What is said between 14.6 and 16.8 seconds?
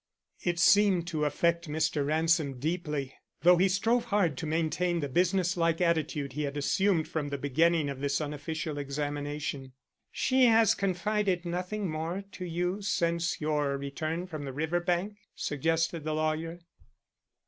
bank?" suggested the lawyer.